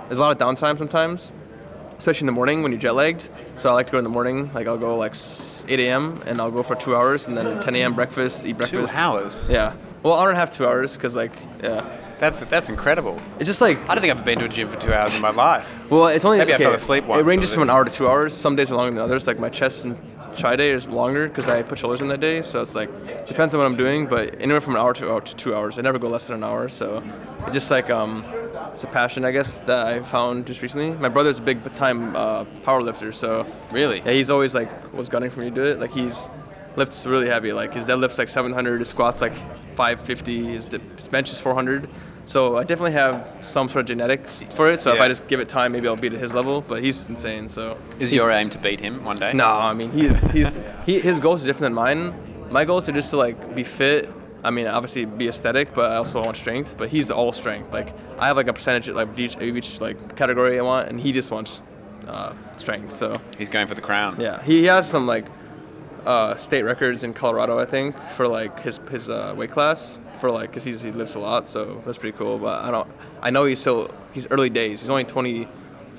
there's 0.08 0.18
a 0.18 0.22
lot 0.22 0.32
of 0.32 0.38
downtime 0.38 0.78
sometimes, 0.78 1.32
especially 2.02 2.24
in 2.24 2.26
the 2.26 2.32
morning 2.32 2.64
when 2.64 2.72
you're 2.72 2.82
jet 2.82 2.96
lagged. 2.96 3.30
So 3.58 3.70
I 3.70 3.74
like 3.74 3.86
to 3.86 3.92
go 3.92 4.00
in 4.00 4.04
the 4.04 4.10
morning. 4.10 4.52
Like 4.56 4.66
I'll 4.66 4.78
go 4.78 4.98
like 4.98 5.14
8 5.68 5.80
a.m. 5.80 6.20
and 6.26 6.42
I'll 6.42 6.50
go 6.50 6.64
for 6.64 6.76
two 6.76 6.96
hours, 6.96 7.28
and 7.28 7.38
then 7.38 7.62
10 7.62 7.76
a.m. 7.76 7.94
breakfast, 7.94 8.44
eat 8.44 8.58
breakfast. 8.58 8.94
Two 8.94 9.00
hours. 9.00 9.48
Yeah. 9.48 9.74
Well, 10.02 10.16
hour 10.16 10.30
and 10.30 10.36
a 10.36 10.40
half, 10.40 10.50
two 10.50 10.66
hours, 10.66 10.98
cause 10.98 11.16
like 11.16 11.32
yeah, 11.64 11.86
That's 12.20 12.40
that's 12.46 12.70
incredible. 12.70 13.22
it's 13.38 13.46
just 13.46 13.62
like 13.62 13.78
I 13.88 13.94
don't 13.94 14.02
think 14.02 14.18
I've 14.18 14.26
been 14.26 14.40
to 14.40 14.46
a 14.46 14.50
gym 14.50 14.68
for 14.68 14.80
two 14.82 14.92
hours 14.92 15.16
in 15.16 15.22
my 15.22 15.30
life. 15.30 15.68
Well, 15.92 16.08
it's 16.08 16.26
only 16.26 16.40
Maybe 16.40 16.56
I 16.56 16.58
fell 16.58 16.74
asleep 16.74 17.04
once, 17.06 17.22
It 17.22 17.26
ranges 17.26 17.54
from 17.54 17.62
an 17.64 17.70
hour 17.70 17.86
to 17.86 17.92
two 17.92 18.08
hours. 18.08 18.34
Some 18.34 18.56
days 18.56 18.72
are 18.72 18.76
longer 18.76 18.96
than 18.96 19.04
others. 19.04 19.28
Like 19.28 19.38
my 19.38 19.50
chest 19.50 19.86
and 19.86 19.96
chi 20.36 20.56
day 20.56 20.72
is 20.72 20.88
longer 20.88 21.28
because 21.28 21.48
I 21.50 21.62
put 21.62 21.78
shoulders 21.78 22.02
in 22.02 22.08
that 22.08 22.20
day. 22.20 22.42
So 22.42 22.62
it's 22.62 22.74
like 22.74 22.90
depends 23.28 23.54
on 23.54 23.60
what 23.60 23.68
I'm 23.68 23.76
doing, 23.76 24.08
but 24.08 24.42
anywhere 24.42 24.62
from 24.62 24.74
an 24.74 24.82
hour 24.82 24.94
to, 24.96 25.12
hour 25.12 25.22
to 25.22 25.36
two 25.36 25.54
hours. 25.54 25.78
I 25.78 25.82
never 25.82 26.00
go 26.00 26.08
less 26.08 26.26
than 26.28 26.38
an 26.38 26.44
hour. 26.44 26.68
So 26.68 27.04
it's 27.44 27.54
just 27.54 27.70
like 27.70 27.92
um, 27.92 28.26
it's 28.72 28.84
a 28.84 28.88
passion, 28.88 29.26
I 29.26 29.32
guess, 29.32 29.60
that 29.62 29.88
I 29.88 30.00
found 30.02 30.46
just 30.48 30.62
recently. 30.62 30.92
My 30.92 31.10
brother's 31.10 31.40
a 31.40 31.42
big 31.42 31.64
time 31.76 32.16
uh, 32.16 32.46
power 32.64 32.82
lifter, 32.82 33.12
so 33.12 33.46
Really? 33.72 34.00
yeah, 34.00 34.12
he's 34.12 34.30
always 34.30 34.54
like 34.56 34.94
was 34.94 35.10
gunning 35.10 35.30
for 35.30 35.40
me 35.42 35.50
to 35.50 35.56
do 35.56 35.64
it. 35.66 35.80
Like 35.80 35.92
he's 35.92 36.30
lifts 36.76 37.06
really 37.06 37.28
heavy. 37.28 37.52
Like 37.54 37.74
his 37.74 37.86
deadlift's 37.86 38.18
like 38.18 38.30
700, 38.30 38.80
his 38.80 38.90
squats 38.90 39.22
like 39.22 39.36
550, 39.76 40.46
his, 40.46 40.66
his 40.66 41.08
bench 41.10 41.32
is 41.32 41.40
400. 41.40 41.90
So 42.26 42.56
I 42.58 42.64
definitely 42.64 42.92
have 42.94 43.36
some 43.42 43.68
sort 43.68 43.82
of 43.82 43.88
genetics 43.88 44.44
for 44.56 44.70
it. 44.70 44.80
So 44.80 44.94
if 44.94 45.02
I 45.02 45.08
just 45.08 45.28
give 45.28 45.40
it 45.40 45.50
time, 45.50 45.72
maybe 45.74 45.88
I'll 45.88 45.96
beat 45.96 46.14
at 46.14 46.20
his 46.20 46.34
level. 46.34 46.62
But 46.62 46.82
he's 46.84 47.10
insane. 47.10 47.50
So 47.50 47.78
Is 48.00 48.14
your 48.14 48.32
aim 48.32 48.50
to 48.52 48.58
beat 48.60 48.80
him 48.80 49.04
one 49.04 49.18
day? 49.18 49.34
no? 49.34 49.48
I 49.48 49.74
mean 49.74 49.92
he's 49.92 50.30
he's 50.32 50.62
he, 50.86 51.00
his 51.00 51.20
goals 51.20 51.44
are 51.44 51.48
different 51.48 51.74
than 51.74 51.74
mine. 51.74 52.14
My 52.52 52.64
goals 52.64 52.88
are 52.88 52.92
just 52.94 53.10
to 53.10 53.18
like 53.18 53.56
be 53.56 53.64
fit. 53.64 54.10
I 54.44 54.50
mean, 54.52 54.68
obviously 54.68 55.06
be 55.06 55.28
aesthetic, 55.28 55.74
but 55.74 55.92
I 55.92 55.96
also 55.98 56.24
want 56.24 56.36
strength. 56.38 56.76
But 56.78 56.90
he's 56.90 57.12
all 57.12 57.32
strength. 57.34 57.72
Like 57.74 57.94
I 58.20 58.28
have 58.28 58.38
like 58.38 58.48
a 58.48 58.54
percentage 58.54 58.88
of, 58.88 58.96
like 58.96 59.18
each 59.18 59.38
each 59.42 59.80
like 59.82 60.16
category 60.16 60.58
I 60.58 60.62
want, 60.64 60.90
and 60.90 61.00
he 61.00 61.12
just 61.12 61.30
wants 61.32 61.62
uh, 62.08 62.34
strength. 62.58 62.92
So 62.92 63.16
He's 63.38 63.50
going 63.50 63.68
for 63.68 63.76
the 63.76 63.82
crown. 63.82 64.18
yeah, 64.20 64.42
he 64.44 64.66
has 64.66 64.90
some 64.90 65.06
like 65.06 65.26
uh, 66.06 66.36
state 66.36 66.64
records 66.64 67.04
in 67.04 67.14
Colorado, 67.14 67.60
I 67.60 67.66
think, 67.66 67.96
for 68.16 68.28
like 68.28 68.60
his 68.62 68.80
his 68.90 69.10
uh, 69.10 69.34
weight 69.38 69.52
class 69.52 70.00
for 70.20 70.32
like 70.32 70.50
because 70.52 70.64
he 70.64 70.92
lifts 70.92 71.16
a 71.16 71.20
lot, 71.20 71.48
so 71.48 71.82
that's 71.86 71.98
pretty 71.98 72.18
cool. 72.18 72.38
But 72.40 72.64
I 72.64 72.72
don't, 72.72 72.90
I 73.22 73.30
know 73.30 73.46
he's 73.46 73.60
still 73.60 73.94
he's 74.14 74.26
early 74.32 74.50
days. 74.50 74.82
He's 74.82 74.90
only 74.90 75.04
20, 75.04 75.48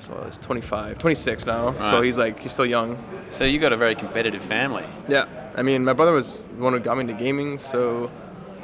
so 0.01 0.21
he's 0.25 0.37
25, 0.39 0.97
26 0.97 1.45
now. 1.45 1.77
So 1.89 2.01
he's 2.01 2.17
like 2.17 2.39
he's 2.39 2.51
still 2.51 2.65
young. 2.65 2.97
So 3.29 3.45
you 3.45 3.59
got 3.59 3.71
a 3.71 3.77
very 3.77 3.95
competitive 3.95 4.43
family. 4.43 4.85
Yeah, 5.07 5.27
I 5.55 5.61
mean, 5.61 5.83
my 5.85 5.93
brother 5.93 6.11
was 6.11 6.43
the 6.57 6.61
one 6.63 6.73
who 6.73 6.79
got 6.79 6.95
me 6.97 7.01
into 7.01 7.13
gaming, 7.13 7.57
so 7.57 8.11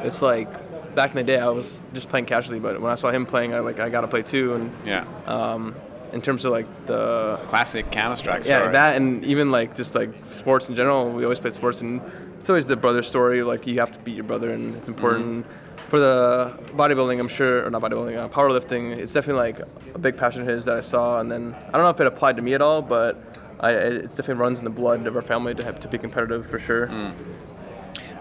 it's 0.04 0.22
like 0.22 0.50
back 0.96 1.12
in 1.12 1.18
the 1.18 1.24
day 1.24 1.38
I 1.40 1.50
was 1.50 1.82
just 1.94 2.10
playing 2.10 2.26
casually, 2.26 2.60
but 2.60 2.80
when 2.82 2.92
I 2.92 2.96
saw 2.96 3.12
him 3.12 3.26
playing, 3.26 3.54
I 3.54 3.60
like 3.60 3.80
I 3.80 3.90
got 3.90 4.02
to 4.02 4.08
play 4.08 4.22
too. 4.24 4.54
And 4.56 4.72
Yeah. 4.86 5.06
um, 5.28 5.76
in 6.12 6.22
terms 6.22 6.44
of 6.46 6.52
like 6.52 6.66
the 6.88 7.40
Classic 7.48 7.90
Counter 7.92 8.16
Strike 8.16 8.46
yeah, 8.46 8.60
story. 8.60 8.74
that 8.74 8.98
and 8.98 9.24
even 9.26 9.52
like 9.52 9.76
just 9.76 9.94
like 9.96 10.10
sports 10.32 10.68
in 10.70 10.76
general. 10.76 11.12
We 11.12 11.24
always 11.24 11.40
played 11.40 11.54
sports, 11.54 11.82
and 11.82 12.02
it's 12.40 12.50
always 12.50 12.66
the 12.66 12.76
brother 12.76 13.04
story. 13.04 13.44
Like 13.44 13.68
you 13.68 13.80
have 13.80 13.92
to 13.92 14.00
beat 14.00 14.16
your 14.16 14.24
brother, 14.24 14.50
and 14.50 14.76
it's 14.76 14.88
important. 14.90 15.46
For 15.88 16.00
the 16.00 16.54
bodybuilding, 16.76 17.20
I'm 17.20 17.28
sure, 17.28 17.66
or 17.66 17.70
not 17.72 17.82
bodybuilding, 17.82 18.16
uh, 18.16 18.28
powerlifting, 18.30 18.96
it's 18.96 19.12
definitely 19.12 19.42
like 19.42 19.60
a 19.96 19.98
big 19.98 20.18
passion 20.18 20.42
of 20.44 20.48
his 20.48 20.66
that 20.66 20.76
I 20.78 20.82
saw. 20.82 21.20
And 21.20 21.32
then 21.32 21.56
I 21.68 21.72
don't 21.72 21.82
know 21.82 21.90
if 21.90 22.00
it 22.00 22.06
applied 22.06 22.36
to 22.36 22.44
me 22.44 22.54
at 22.54 22.62
all, 22.62 22.84
but 22.84 23.18
I, 23.60 23.72
it 23.72 24.02
definitely 24.10 24.36
runs 24.36 24.60
in 24.60 24.66
the 24.66 24.70
blood 24.70 25.08
of 25.08 25.16
our 25.16 25.24
family 25.24 25.56
to 25.56 25.64
have 25.64 25.80
to 25.80 25.88
be 25.88 25.98
competitive 25.98 26.46
for 26.46 26.60
sure. 26.60 26.90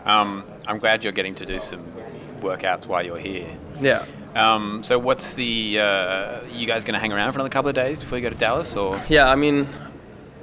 Um, 0.08 0.44
I'm 0.66 0.78
glad 0.78 1.04
you're 1.04 1.12
getting 1.12 1.34
to 1.36 1.46
do 1.46 1.60
some 1.60 1.84
workouts 2.40 2.86
while 2.86 3.04
you're 3.04 3.18
here. 3.18 3.48
Yeah. 3.80 4.06
Um, 4.34 4.82
so 4.82 4.98
what's 4.98 5.34
the? 5.34 5.78
Uh, 5.80 6.44
you 6.46 6.66
guys 6.66 6.84
going 6.84 6.94
to 6.94 7.00
hang 7.00 7.12
around 7.12 7.32
for 7.32 7.38
another 7.38 7.50
couple 7.50 7.68
of 7.68 7.74
days 7.74 8.00
before 8.00 8.18
you 8.18 8.22
go 8.22 8.30
to 8.30 8.36
Dallas, 8.36 8.74
or? 8.74 9.00
Yeah, 9.08 9.30
I 9.30 9.34
mean, 9.34 9.68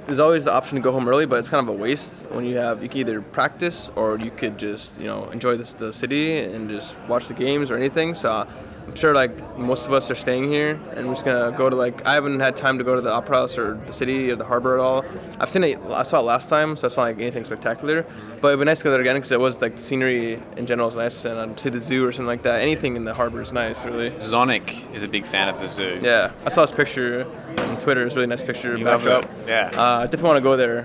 there's 0.06 0.20
always 0.20 0.44
the 0.44 0.52
option 0.52 0.76
to 0.76 0.82
go 0.82 0.92
home 0.92 1.08
early, 1.08 1.26
but 1.26 1.38
it's 1.38 1.48
kind 1.48 1.68
of 1.68 1.74
a 1.74 1.76
waste 1.76 2.26
when 2.30 2.44
you 2.44 2.56
have 2.56 2.82
you 2.82 2.88
can 2.88 3.00
either 3.00 3.20
practice 3.20 3.90
or 3.96 4.18
you 4.18 4.30
could 4.30 4.56
just 4.58 5.00
you 5.00 5.06
know 5.06 5.28
enjoy 5.30 5.56
this, 5.56 5.72
the 5.72 5.92
city 5.92 6.38
and 6.38 6.70
just 6.70 6.96
watch 7.08 7.26
the 7.26 7.34
games 7.34 7.70
or 7.70 7.76
anything. 7.76 8.14
So 8.14 8.46
I'm 8.86 8.94
sure 8.94 9.14
like 9.14 9.58
most 9.58 9.86
of 9.86 9.92
us 9.92 10.10
are 10.10 10.14
staying 10.14 10.50
here 10.50 10.70
and 10.94 11.06
we're 11.08 11.14
just 11.14 11.24
gonna 11.24 11.56
go 11.56 11.68
to 11.68 11.76
like 11.76 12.06
I 12.06 12.14
haven't 12.14 12.40
had 12.40 12.56
time 12.56 12.78
to 12.78 12.84
go 12.84 12.94
to 12.94 13.00
the 13.00 13.12
opera 13.12 13.36
house 13.38 13.58
or 13.58 13.74
the 13.86 13.92
city 13.92 14.30
or 14.30 14.36
the 14.36 14.44
harbor 14.44 14.74
at 14.74 14.80
all. 14.80 15.04
I've 15.40 15.50
seen 15.50 15.64
it. 15.64 15.78
I 15.90 16.02
saw 16.04 16.20
it 16.20 16.22
last 16.22 16.48
time, 16.48 16.76
so 16.76 16.86
it's 16.86 16.96
not 16.96 17.02
like 17.04 17.18
anything 17.18 17.44
spectacular. 17.44 18.06
But 18.40 18.48
it'd 18.48 18.60
be 18.60 18.64
nice 18.64 18.78
to 18.78 18.84
go 18.84 18.90
there 18.92 19.00
again 19.00 19.16
because 19.16 19.32
it 19.32 19.40
was 19.40 19.60
like 19.60 19.76
the 19.76 19.82
scenery 19.82 20.40
in 20.56 20.66
general 20.66 20.88
is 20.88 20.94
nice 20.96 21.24
and 21.24 21.38
I'd 21.38 21.58
see 21.60 21.70
the 21.70 21.80
zoo 21.80 22.04
or 22.06 22.12
something 22.12 22.26
like 22.26 22.42
that. 22.42 22.60
Anything 22.60 22.96
in 22.96 23.04
the 23.04 23.14
harbor 23.14 23.40
is 23.40 23.52
nice, 23.52 23.84
really. 23.84 24.10
Zonic 24.12 24.94
is 24.94 25.02
a 25.02 25.08
big 25.08 25.26
fan 25.26 25.48
of 25.48 25.58
the 25.58 25.66
zoo. 25.66 25.98
Yeah, 26.02 26.32
I 26.44 26.48
saw 26.48 26.60
this 26.62 26.72
picture 26.72 27.26
on 27.58 27.76
Twitter. 27.78 28.04
It's 28.06 28.14
a 28.14 28.18
really 28.18 28.28
nice 28.28 28.42
picture. 28.42 28.76
You 28.76 28.84
love 28.84 29.06
up. 29.06 29.28
yeah. 29.48 29.70
Uh, 29.74 30.00
I 30.00 30.04
definitely 30.04 30.28
want 30.28 30.36
to 30.38 30.42
go 30.42 30.56
there 30.56 30.82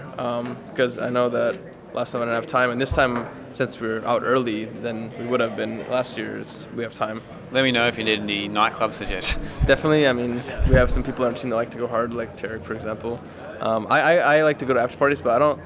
because 0.71 0.97
I 0.97 1.09
know 1.09 1.29
that 1.29 1.59
last 1.93 2.11
time 2.11 2.21
I 2.21 2.25
didn't 2.25 2.35
have 2.35 2.47
time, 2.47 2.71
and 2.71 2.79
this 2.79 2.91
time 2.93 3.27
since 3.53 3.79
we 3.79 3.87
are 3.87 4.05
out 4.05 4.23
early 4.23 4.65
than 4.65 5.11
we 5.19 5.25
would 5.25 5.39
have 5.39 5.55
been 5.55 5.89
last 5.89 6.17
year, 6.17 6.41
we 6.75 6.83
have 6.83 6.93
time. 6.93 7.21
Let 7.51 7.63
me 7.63 7.71
know 7.71 7.87
if 7.87 7.97
you 7.97 8.03
need 8.03 8.19
any 8.19 8.47
nightclub 8.47 8.93
suggestions. 8.93 9.57
Definitely. 9.65 10.07
I 10.07 10.13
mean, 10.13 10.41
we 10.69 10.75
have 10.75 10.89
some 10.89 11.03
people 11.03 11.25
on 11.25 11.33
our 11.33 11.37
team 11.37 11.49
that 11.49 11.57
like 11.57 11.71
to 11.71 11.77
go 11.77 11.87
hard, 11.87 12.13
like 12.13 12.37
Tarik, 12.37 12.63
for 12.63 12.73
example. 12.73 13.19
Um, 13.59 13.87
I, 13.89 14.01
I, 14.01 14.37
I 14.37 14.43
like 14.43 14.59
to 14.59 14.65
go 14.65 14.73
to 14.73 14.79
after 14.79 14.97
parties, 14.97 15.21
but 15.21 15.31
I 15.35 15.39
don't. 15.39 15.61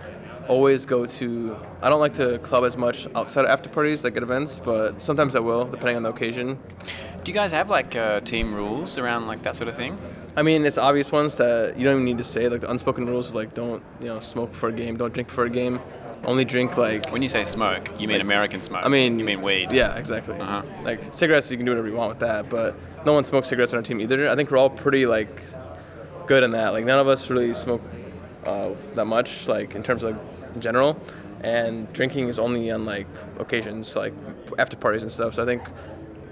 always 0.47 0.85
go 0.85 1.05
to. 1.07 1.57
I 1.81 1.89
don't 1.89 1.99
like 1.99 2.13
to 2.15 2.37
club 2.39 2.63
as 2.65 2.77
much 2.77 3.07
outside 3.15 3.45
of 3.45 3.51
after 3.51 3.67
parties, 3.69 4.03
like 4.03 4.15
at 4.15 4.21
events, 4.23 4.59
but 4.59 5.01
sometimes 5.01 5.35
I 5.35 5.39
will, 5.39 5.65
depending 5.65 5.95
on 5.95 6.03
the 6.03 6.09
occasion. 6.09 6.59
Do 7.23 7.31
you 7.31 7.33
guys 7.33 7.51
have 7.51 7.69
like 7.71 7.95
uh, 7.95 8.19
team 8.19 8.53
rules 8.53 8.99
around 8.99 9.25
like 9.25 9.41
that 9.41 9.55
sort 9.55 9.69
of 9.69 9.75
thing? 9.75 9.97
I 10.35 10.43
mean, 10.43 10.65
it's 10.65 10.77
obvious 10.77 11.11
ones 11.11 11.35
that 11.37 11.77
you 11.79 11.83
don't 11.85 11.95
even 11.95 12.05
need 12.05 12.19
to 12.19 12.23
say, 12.23 12.47
like 12.47 12.61
the 12.61 12.69
unspoken 12.69 13.07
rules 13.07 13.29
of 13.29 13.35
like 13.35 13.55
don't 13.55 13.81
you 13.99 14.07
know 14.07 14.19
smoke 14.19 14.51
before 14.51 14.69
a 14.69 14.73
game, 14.73 14.97
don't 14.97 15.13
drink 15.13 15.29
before 15.29 15.45
a 15.45 15.49
game, 15.49 15.79
only 16.23 16.45
drink 16.45 16.77
like. 16.77 17.11
When 17.11 17.21
you 17.21 17.29
say 17.29 17.43
smoke, 17.43 17.87
you 17.99 18.07
mean 18.07 18.17
Like- 18.17 18.23
American 18.23 18.61
smoke. 18.61 18.81
I 18.83 18.89
mean, 18.89 19.19
you 19.19 19.25
mean 19.25 19.41
weed. 19.41 19.69
Yeah, 19.71 19.95
exactly. 19.95 20.37
Uh-huh. 20.39 20.63
Like 20.83 21.13
cigarettes, 21.13 21.51
you 21.51 21.57
can 21.57 21.65
do 21.65 21.71
whatever 21.71 21.87
you 21.87 21.95
want 21.95 22.09
with 22.09 22.19
that, 22.19 22.49
but 22.49 22.75
no 23.05 23.13
one 23.13 23.23
smokes 23.25 23.47
cigarettes 23.47 23.73
on 23.73 23.77
our 23.77 23.83
team 23.83 23.99
either. 24.01 24.29
I 24.29 24.35
think 24.35 24.49
we're 24.51 24.57
all 24.57 24.69
pretty 24.69 25.05
like 25.05 25.29
good 26.27 26.43
in 26.43 26.51
that. 26.51 26.69
Like 26.73 26.85
none 26.85 26.99
of 26.99 27.07
us 27.07 27.29
really 27.29 27.53
smoke 27.53 27.81
uh, 28.45 28.71
that 28.95 29.05
much, 29.05 29.47
like 29.47 29.75
in 29.75 29.83
terms 29.83 30.03
of 30.03 30.17
in 30.55 30.61
general, 30.61 30.99
and 31.41 31.91
drinking 31.93 32.29
is 32.29 32.39
only 32.39 32.71
on 32.71 32.85
like 32.85 33.07
occasions, 33.39 33.95
like 33.95 34.13
after 34.57 34.77
parties 34.77 35.03
and 35.03 35.11
stuff. 35.11 35.35
So 35.35 35.43
I 35.43 35.45
think 35.45 35.63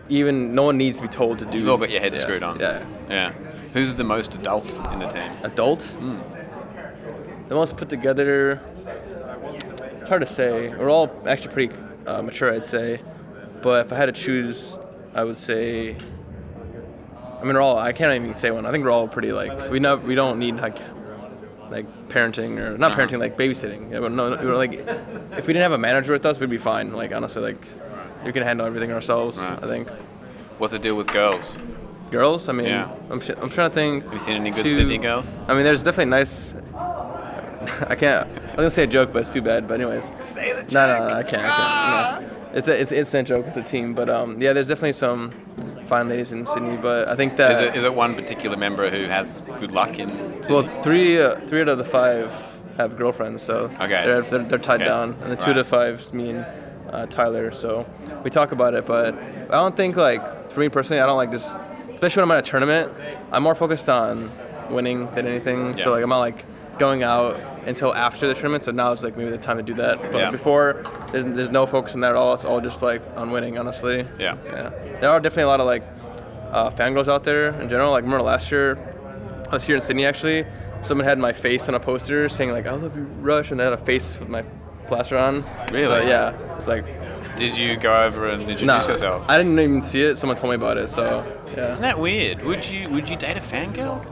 even 0.10 0.54
no 0.56 0.63
one 0.63 0.78
needs 0.78 0.98
to 0.98 1.04
be 1.04 1.10
told 1.10 1.40
to 1.40 1.46
do. 1.46 1.60
You've 1.60 1.70
all 1.70 1.78
got 1.78 1.90
your 1.90 2.02
heads 2.02 2.16
yeah, 2.16 2.22
screwed 2.22 2.44
on. 2.44 2.60
Yeah. 2.60 2.86
Yeah. 3.10 3.32
Who's 3.74 3.96
the 3.96 4.04
most 4.04 4.36
adult 4.36 4.72
in 4.92 5.00
the 5.00 5.08
team? 5.08 5.32
Adult. 5.44 5.84
Hmm. 6.00 6.20
The 7.50 7.56
most 7.56 7.75
put 7.78 7.90
together. 7.90 8.62
Hard 10.13 10.22
to 10.22 10.27
say. 10.27 10.70
We're 10.70 10.91
all 10.91 11.12
actually 11.25 11.53
pretty 11.55 11.75
uh, 12.05 12.22
mature, 12.22 12.53
I'd 12.53 12.67
say. 12.67 13.01
But 13.63 13.88
if 13.88 13.91
I 13.91 13.96
had 13.96 14.05
to 14.05 14.12
choose, 14.12 14.77
I 15.15 15.24
would 15.24 15.39
say. 15.39 15.98
I 17.41 17.43
mean, 17.43 17.55
we're 17.55 17.62
all. 17.62 17.79
I 17.79 17.93
can't 17.93 18.13
even 18.13 18.38
say 18.38 18.51
one. 18.51 18.67
I 18.67 18.72
think 18.72 18.84
we're 18.86 18.91
all 18.91 19.08
pretty 19.08 19.32
like 19.32 19.72
we 19.72 19.79
know 19.79 19.96
we 19.96 20.13
don't 20.13 20.38
need 20.38 20.58
like 20.58 20.77
like 21.72 21.88
parenting 22.10 22.60
or 22.60 22.77
not 22.77 22.91
parenting 22.91 23.17
like 23.17 23.39
babysitting. 23.39 23.91
Yeah, 23.91 24.01
but 24.01 24.12
no, 24.12 24.29
were 24.36 24.55
like 24.55 24.74
if 24.74 25.48
we 25.48 25.53
didn't 25.53 25.63
have 25.63 25.72
a 25.72 25.79
manager 25.79 26.13
with 26.13 26.27
us, 26.27 26.39
we'd 26.39 26.51
be 26.51 26.60
fine. 26.60 26.93
Like 26.93 27.12
honestly, 27.12 27.41
like 27.41 27.65
we 28.24 28.32
can 28.32 28.43
handle 28.43 28.67
everything 28.67 28.91
ourselves. 28.91 29.39
Right. 29.39 29.63
I 29.63 29.67
think. 29.67 29.89
What's 30.60 30.74
the 30.74 30.77
deal 30.77 30.96
with 30.96 31.08
girls? 31.08 31.58
Girls, 32.12 32.50
I 32.50 32.53
mean, 32.53 32.67
Yeah. 32.67 32.96
I'm, 33.10 33.20
I'm 33.41 33.50
trying 33.50 33.72
to 33.72 33.74
think. 33.74 34.03
Have 34.03 34.13
you 34.13 34.20
seen 34.20 34.36
any 34.36 34.51
good 34.51 34.62
Sydney 34.63 35.00
girls? 35.00 35.25
I 35.48 35.55
mean, 35.55 35.63
there's 35.63 35.82
definitely 35.82 36.12
nice. 36.12 36.53
I 37.88 37.96
can't. 37.96 38.43
I 38.53 38.57
was 38.57 38.62
gonna 38.62 38.69
say 38.69 38.83
a 38.83 38.88
joke, 38.88 39.12
but 39.12 39.19
it's 39.19 39.33
too 39.33 39.41
bad. 39.41 39.67
But 39.67 39.81
anyways. 39.81 40.12
Say 40.19 40.53
the 40.53 40.62
joke. 40.62 40.72
No, 40.74 40.88
no, 41.00 41.07
no, 41.10 41.13
I 41.15 41.24
can't. 41.24 41.41
I 41.43 42.19
can't. 42.19 42.22
No. 42.31 42.39
It's 42.53 42.67
a, 42.67 42.79
it's 42.79 42.91
an 42.91 42.98
instant 43.00 43.27
joke 43.27 43.45
with 43.45 43.55
the 43.55 43.63
team, 43.63 43.95
but 43.95 44.12
um, 44.12 44.39
yeah, 44.39 44.53
there's 44.53 44.67
definitely 44.67 44.93
some 44.93 45.31
fine 45.86 46.07
ladies 46.07 46.31
in 46.33 46.45
Sydney, 46.45 46.77
but 46.77 47.10
I 47.10 47.15
think 47.15 47.36
that 47.38 47.51
Is 47.53 47.60
it, 47.62 47.75
is 47.75 47.83
it 47.83 47.95
one 47.95 48.13
particular 48.13 48.55
member 48.55 48.91
who 48.91 49.05
has 49.05 49.41
good 49.60 49.72
luck 49.72 49.98
in? 49.98 50.15
well, 50.48 50.62
three 50.83 51.19
uh, 51.19 51.39
three 51.48 51.62
out 51.62 51.69
of 51.69 51.79
the 51.79 51.83
five 51.83 52.31
have 52.77 52.95
girlfriends, 52.95 53.41
so 53.41 53.72
Okay. 53.81 54.05
they're, 54.05 54.22
they're, 54.22 54.43
they're 54.43 54.60
tied 54.60 54.81
Okay. 54.81 54.86
down, 54.86 55.15
and 55.24 55.31
the 55.31 55.36
two 55.36 55.45
Right. 55.48 55.57
of 55.57 55.65
the 55.65 55.69
five, 55.69 56.13
me 56.13 56.29
and 56.29 56.45
uh, 56.91 57.07
Tyler. 57.07 57.51
So 57.51 57.88
we 58.24 58.29
talk 58.29 58.51
about 58.51 58.75
it, 58.75 58.86
but 58.86 59.15
I 59.15 59.55
don't 59.55 59.75
think 59.75 59.95
like 59.95 60.51
for 60.51 60.60
me 60.60 60.69
personally, 60.69 61.01
I 61.01 61.07
don't 61.07 61.17
like 61.17 61.31
just, 61.31 61.60
especially 61.89 62.22
when 62.22 62.31
I'm 62.31 62.38
at 62.38 62.48
a 62.48 62.50
tournament, 62.51 62.91
I'm 63.31 63.41
more 63.41 63.55
focused 63.55 63.89
on 63.89 64.31
winning 64.69 65.10
than 65.15 65.25
anything. 65.25 65.75
Yeah. 65.75 65.83
So 65.86 65.91
like 65.91 66.03
I'm 66.03 66.10
not 66.10 66.19
like 66.19 66.45
going 66.80 67.03
out 67.03 67.39
until 67.65 67.94
after 67.94 68.27
the 68.27 68.34
tournament. 68.34 68.63
So 68.63 68.72
now 68.72 68.92
it's 68.92 69.03
like 69.03 69.15
maybe 69.18 69.30
the 69.30 69.38
time 69.38 69.58
to 69.58 69.63
do 69.63 69.74
that. 69.75 70.01
But 70.12 70.18
Yeah. 70.20 70.32
before, 70.32 70.84
there's, 71.12 71.24
there's 71.25 71.50
no 71.51 71.65
focus 71.65 71.94
on 71.96 72.01
that 72.01 72.12
at 72.12 72.15
all. 72.15 72.34
It's 72.34 72.46
all 72.46 72.60
just 72.62 72.82
like 72.82 73.01
on 73.15 73.32
winning, 73.32 73.58
honestly. 73.58 74.06
Yeah. 74.20 74.38
Yeah. 74.46 74.70
There 75.00 75.10
are 75.10 75.20
definitely 75.20 75.44
a 75.44 75.48
lot 75.48 75.60
of 75.60 75.65
like 75.65 75.84
uh, 76.51 76.70
fangirls 76.72 77.08
out 77.08 77.24
there 77.24 77.50
in 77.62 77.70
general. 77.70 77.92
Like 77.92 78.03
remember 78.03 78.24
last 78.24 78.51
year, 78.51 78.77
I 79.50 79.53
was 79.56 79.63
here 79.63 79.75
in 79.75 79.82
Sydney 79.82 80.06
actually. 80.06 80.46
Someone 80.82 81.06
had 81.06 81.18
my 81.18 81.32
face 81.32 81.70
on 81.70 81.75
a 81.75 81.80
poster 81.80 82.27
saying 82.27 82.51
like 82.51 82.68
"I 82.68 82.72
love 82.74 82.96
you, 82.98 83.03
Rush," 83.22 83.51
and 83.51 83.62
I 83.62 83.65
had 83.65 83.74
a 83.74 83.77
face 83.77 84.20
with 84.20 84.27
my 84.27 84.44
plaster 84.88 85.18
on. 85.18 85.46
Really? 85.72 85.86
So 85.86 86.01
yeah, 86.01 86.34
it's 86.58 86.68
like 86.68 86.86
Did 87.38 87.58
you 87.58 87.77
go 87.77 88.03
over 88.03 88.27
and 88.27 88.42
introduce 88.42 88.65
nah. 88.68 88.86
yourself? 88.86 89.25
I 89.30 89.38
didn't 89.38 89.58
even 89.60 89.82
see 89.82 90.01
it. 90.01 90.18
Someone 90.18 90.36
told 90.38 90.50
me 90.51 90.56
about 90.56 90.77
it. 90.77 90.89
So 90.89 91.25
yeah. 91.56 91.70
Isn't 91.70 91.82
that 91.84 92.00
weird? 92.00 92.44
Would 92.44 92.65
you 92.65 92.89
would 92.89 93.08
you 93.08 93.15
date 93.15 93.38
a 93.38 93.39
fangirl? 93.39 94.06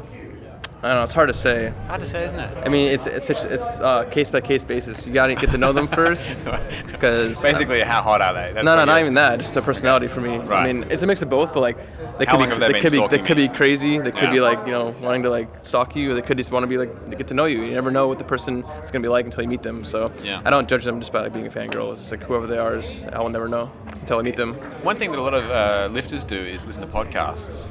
I 0.84 0.88
don't 0.88 0.98
know. 0.98 1.04
It's 1.04 1.14
hard 1.14 1.28
to 1.28 1.34
say. 1.34 1.68
It's 1.68 1.88
hard 1.88 2.02
to 2.02 2.08
say, 2.08 2.26
isn't 2.26 2.40
it? 2.40 2.58
I 2.66 2.70
mean, 2.70 2.88
it's 2.88 3.06
it's 3.06 3.30
it's, 3.30 3.44
it's 3.44 3.80
uh, 3.80 4.06
case 4.06 4.32
by 4.32 4.42
case 4.42 4.66
basis. 4.66 5.06
You 5.06 5.14
gotta 5.14 5.36
get 5.36 5.52
to 5.52 5.58
know 5.60 5.74
them 5.74 5.88
first, 6.00 6.44
because 6.88 7.42
Basically, 7.42 7.82
how 7.82 8.02
hot 8.02 8.22
are 8.22 8.34
they? 8.34 8.54
That's 8.54 8.66
No, 8.66 8.76
no, 8.76 8.86
not 8.86 9.00
even 9.00 9.14
that. 9.14 9.40
Just 9.40 9.54
the 9.54 9.62
personality 9.62 10.08
for 10.08 10.22
me. 10.22 10.38
Right. 10.38 10.70
I 10.70 10.74
mean, 10.74 10.86
it's 10.90 11.04
a 11.04 11.08
mix 11.08 11.22
of 11.22 11.30
both, 11.30 11.54
but 11.54 11.60
like 11.60 11.78
they 12.18 12.26
How 12.26 12.38
could 12.38 12.50
be 12.50 12.58
they 12.58 12.72
they 12.72 12.80
could 12.80 12.92
be 12.92 13.08
they 13.08 13.20
could 13.20 13.38
be 13.38 13.48
crazy. 13.48 14.00
They 14.00 14.12
could 14.12 14.32
be 14.32 14.42
like 14.42 14.66
you 14.66 14.72
know 14.72 14.96
wanting 15.02 15.22
to 15.24 15.30
like 15.30 15.60
stalk 15.60 15.96
you, 15.96 16.12
or 16.12 16.14
they 16.16 16.24
could 16.24 16.38
just 16.38 16.52
want 16.52 16.64
to 16.64 16.68
be 16.68 16.80
like 16.80 17.18
get 17.18 17.28
to 17.28 17.36
know 17.36 17.46
you. 17.46 17.64
You 17.64 17.74
never 17.74 17.92
know 17.92 18.08
what 18.08 18.18
the 18.18 18.24
person 18.24 18.64
is 18.84 18.90
gonna 18.90 19.04
be 19.04 19.10
like 19.10 19.26
until 19.26 19.44
you 19.44 19.50
meet 19.50 19.62
them. 19.62 19.84
So 19.84 20.12
Yeah. 20.24 20.42
I 20.44 20.50
don't 20.50 20.68
judge 20.68 20.84
them 20.84 21.00
just 21.00 21.14
by 21.14 21.22
like 21.22 21.34
being 21.34 21.46
a 21.46 21.52
fangirl. 21.52 21.92
It's 21.92 22.02
just 22.02 22.12
like 22.12 22.24
whoever 22.24 22.48
they 22.48 22.58
are 22.58 22.76
is 22.76 23.06
I 23.14 23.20
will 23.20 23.30
never 23.30 23.48
know 23.48 23.72
until 23.86 24.18
I 24.18 24.24
meet 24.24 24.36
them. 24.36 24.56
One 24.84 24.98
thing 24.98 25.12
that 25.12 25.20
a 25.20 25.22
lot 25.22 25.36
of 25.36 25.50
uh, 25.50 25.94
lifters 25.94 26.24
do 26.24 26.40
is 26.40 26.66
listen 26.66 26.82
to 26.82 26.88
podcasts. 26.88 27.68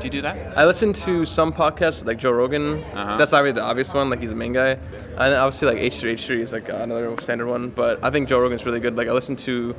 Do 0.00 0.06
you 0.06 0.10
do 0.10 0.22
that? 0.22 0.56
I 0.56 0.64
listen 0.64 0.92
to 0.94 1.24
some 1.26 1.52
podcasts 1.52 2.04
like 2.04 2.18
Joe 2.18 2.30
Rogan. 2.30 2.82
Uh-huh. 2.82 3.18
That's 3.18 3.32
obviously 3.34 3.60
the 3.60 3.64
obvious 3.66 3.92
one. 3.92 4.08
Like 4.08 4.20
he's 4.20 4.30
the 4.30 4.34
main 4.34 4.54
guy, 4.54 4.70
and 4.70 5.34
obviously 5.34 5.68
like 5.68 5.78
H3 5.78 6.14
H3 6.14 6.40
is 6.40 6.52
like 6.52 6.68
another 6.70 7.14
standard 7.20 7.46
one. 7.46 7.68
But 7.68 8.02
I 8.02 8.10
think 8.10 8.28
Joe 8.28 8.40
Rogan's 8.40 8.64
really 8.64 8.80
good. 8.80 8.96
Like 8.96 9.08
I 9.08 9.12
listen 9.12 9.36
to 9.36 9.76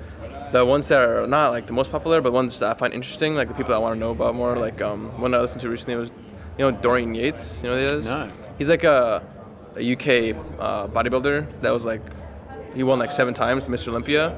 the 0.51 0.65
ones 0.65 0.87
that 0.89 0.99
are 0.99 1.25
not 1.25 1.51
like 1.51 1.65
the 1.65 1.73
most 1.73 1.91
popular, 1.91 2.21
but 2.21 2.33
ones 2.33 2.59
that 2.59 2.75
I 2.75 2.77
find 2.77 2.93
interesting. 2.93 3.35
Like 3.35 3.47
the 3.47 3.53
people 3.55 3.73
I 3.73 3.79
want 3.79 3.95
to 3.95 3.99
know 3.99 4.11
about 4.11 4.35
more. 4.35 4.55
Like 4.55 4.81
um, 4.81 5.19
one 5.19 5.33
I 5.33 5.39
listened 5.39 5.61
to 5.61 5.69
recently 5.69 5.95
was, 5.95 6.11
you 6.57 6.69
know, 6.69 6.71
Dorian 6.71 7.15
Yates. 7.15 7.63
You 7.63 7.69
know 7.69 7.75
who 7.75 7.81
he 7.81 7.99
is? 7.99 8.05
No. 8.07 8.27
He's 8.57 8.69
like 8.69 8.83
a, 8.83 9.23
a 9.75 9.93
UK 9.93 10.35
uh, 10.59 10.87
bodybuilder 10.87 11.61
that 11.61 11.73
was 11.73 11.85
like, 11.85 12.01
he 12.75 12.83
won 12.83 12.99
like 12.99 13.11
seven 13.11 13.33
times 13.33 13.65
the 13.65 13.71
Mr. 13.71 13.87
Olympia. 13.87 14.37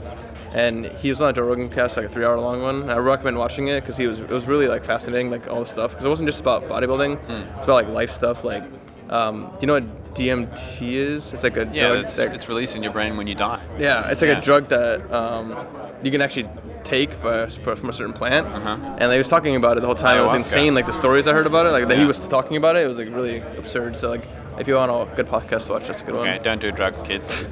And 0.53 0.85
he 0.85 1.09
was 1.09 1.19
on 1.21 1.29
a 1.29 1.33
Joe 1.33 1.41
Rogan 1.43 1.69
cast, 1.69 1.97
like 1.97 2.05
a 2.05 2.09
three-hour-long 2.09 2.61
one. 2.61 2.89
I 2.89 2.97
recommend 2.97 3.37
watching 3.37 3.69
it 3.69 3.81
because 3.81 3.97
he 3.97 4.05
was 4.07 4.19
it 4.19 4.29
was 4.29 4.45
really 4.45 4.67
like 4.67 4.85
fascinating, 4.85 5.31
like 5.31 5.47
all 5.47 5.61
the 5.61 5.65
stuff. 5.65 5.91
Because 5.91 6.05
it 6.05 6.09
wasn't 6.09 6.29
just 6.29 6.41
about 6.41 6.63
bodybuilding; 6.69 7.17
Hmm. 7.17 7.31
it's 7.57 7.63
about 7.65 7.73
like 7.75 7.87
life 7.89 8.11
stuff. 8.11 8.43
Like, 8.43 8.63
um, 9.09 9.49
do 9.53 9.57
you 9.61 9.67
know 9.67 9.73
what 9.73 10.13
DMT 10.13 10.93
is? 10.93 11.33
It's 11.33 11.41
like 11.43 11.57
a 11.57 11.67
Yeah, 11.73 11.87
drug. 11.87 12.03
it's, 12.05 12.15
that- 12.17 12.35
it's 12.35 12.47
released 12.47 12.75
in 12.75 12.83
your 12.83 12.91
brain 12.93 13.17
when 13.17 13.25
you 13.25 13.33
die. 13.35 13.61
yeah, 13.79 14.09
it's 14.09 14.21
like 14.21 14.29
Yeah. 14.31 14.37
a 14.37 14.41
drug 14.41 14.67
that 14.69 15.11
um, 15.11 15.57
you 16.03 16.11
can 16.11 16.21
actually 16.21 16.47
take 16.83 17.11
from 17.13 17.89
a 17.89 17.93
certain 17.93 18.13
plant. 18.13 18.45
Uh-huh. 18.47 18.77
And 18.99 19.11
they 19.11 19.17
was 19.17 19.29
talking 19.29 19.55
about 19.55 19.77
it 19.77 19.79
the 19.81 19.87
whole 19.87 19.95
time. 19.95 20.19
It 20.19 20.23
was 20.23 20.33
insane. 20.33 20.75
Like 20.75 20.85
the 20.85 20.93
stories 20.93 21.25
I 21.25 21.33
heard 21.33 21.47
about 21.47 21.65
it, 21.65 21.69
like 21.71 21.87
that 21.87 21.97
he 21.97 22.05
was 22.05 22.19
talking 22.27 22.57
about 22.57 22.75
it, 22.75 22.83
it 22.83 22.87
was 22.87 22.99
like 22.99 23.09
really 23.09 23.37
absurd. 23.57 23.95
So 23.97 24.09
like, 24.09 24.27
if 24.59 24.67
you 24.67 24.75
want 24.75 24.91
a 24.91 25.15
good 25.15 25.27
podcast 25.27 25.65
to 25.67 25.71
watch, 25.73 25.87
that's 25.87 26.01
a 26.01 26.05
good 26.05 26.15
one. 26.15 26.27
Okay, 26.27 26.43
don't 26.43 26.61
do 26.61 26.71
drugs, 26.71 27.01
kids. 27.01 27.43